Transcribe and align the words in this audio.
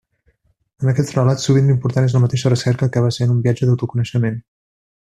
En 0.85 0.89
aquests 0.91 1.11
relats 1.17 1.45
sovint 1.49 1.69
l'important 1.71 2.09
és 2.09 2.17
la 2.17 2.23
mateixa 2.25 2.53
recerca, 2.55 2.81
que 2.83 2.91
acaba 2.91 3.15
sent 3.21 3.37
un 3.37 3.47
viatge 3.47 3.71
d'autoconeixement. 3.71 4.45